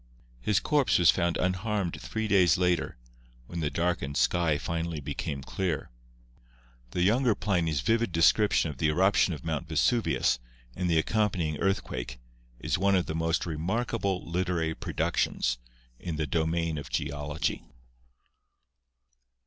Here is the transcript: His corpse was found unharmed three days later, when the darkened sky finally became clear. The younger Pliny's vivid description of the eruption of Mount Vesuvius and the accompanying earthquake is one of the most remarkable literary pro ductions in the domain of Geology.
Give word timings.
His 0.41 0.59
corpse 0.59 0.97
was 0.97 1.11
found 1.11 1.37
unharmed 1.37 2.01
three 2.01 2.27
days 2.27 2.57
later, 2.57 2.97
when 3.45 3.59
the 3.59 3.69
darkened 3.69 4.17
sky 4.17 4.57
finally 4.57 4.99
became 4.99 5.43
clear. 5.43 5.91
The 6.89 7.03
younger 7.03 7.35
Pliny's 7.35 7.81
vivid 7.81 8.11
description 8.11 8.71
of 8.71 8.79
the 8.79 8.87
eruption 8.89 9.31
of 9.35 9.45
Mount 9.45 9.67
Vesuvius 9.67 10.39
and 10.75 10.89
the 10.89 10.97
accompanying 10.97 11.59
earthquake 11.59 12.17
is 12.59 12.79
one 12.79 12.95
of 12.95 13.05
the 13.05 13.13
most 13.13 13.45
remarkable 13.45 14.27
literary 14.27 14.73
pro 14.73 14.91
ductions 14.93 15.57
in 15.99 16.15
the 16.15 16.25
domain 16.25 16.79
of 16.79 16.89
Geology. 16.89 17.63